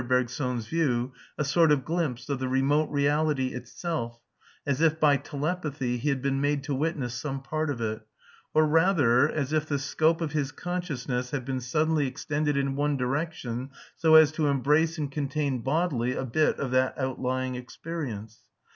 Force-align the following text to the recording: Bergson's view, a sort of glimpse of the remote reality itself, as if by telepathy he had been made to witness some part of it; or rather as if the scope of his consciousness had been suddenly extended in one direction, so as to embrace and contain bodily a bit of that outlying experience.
Bergson's 0.07 0.65
view, 0.65 1.13
a 1.37 1.43
sort 1.45 1.71
of 1.71 1.85
glimpse 1.85 2.27
of 2.27 2.39
the 2.39 2.47
remote 2.47 2.89
reality 2.89 3.49
itself, 3.53 4.19
as 4.65 4.81
if 4.81 4.99
by 4.99 5.15
telepathy 5.15 5.97
he 5.97 6.09
had 6.09 6.23
been 6.23 6.41
made 6.41 6.63
to 6.63 6.73
witness 6.73 7.13
some 7.13 7.39
part 7.39 7.69
of 7.69 7.79
it; 7.81 8.01
or 8.51 8.65
rather 8.65 9.29
as 9.29 9.53
if 9.53 9.67
the 9.67 9.77
scope 9.77 10.19
of 10.19 10.31
his 10.31 10.51
consciousness 10.51 11.29
had 11.29 11.45
been 11.45 11.61
suddenly 11.61 12.07
extended 12.07 12.57
in 12.57 12.75
one 12.75 12.97
direction, 12.97 13.69
so 13.95 14.15
as 14.15 14.31
to 14.31 14.47
embrace 14.47 14.97
and 14.97 15.11
contain 15.11 15.59
bodily 15.61 16.13
a 16.15 16.25
bit 16.25 16.57
of 16.59 16.71
that 16.71 16.97
outlying 16.97 17.53
experience. 17.53 18.39